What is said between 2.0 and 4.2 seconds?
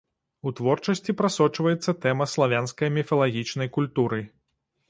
тэма славянскай міфалагічнай культуры.